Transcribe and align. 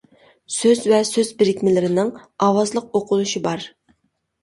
سۆز 0.55 0.81
ۋە 0.93 1.01
سۆز 1.09 1.29
بىرىكمىلىرىنىڭ 1.43 2.11
ئاۋازلىق 2.49 2.91
ئوقۇلۇشى 3.01 3.47
بار. 3.51 3.73